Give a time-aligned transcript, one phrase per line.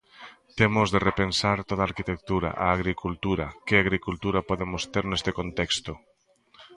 [0.59, 5.91] Temos de repensar toda a arquitectura, a agricultura, que agricultura podemos ter neste contexto.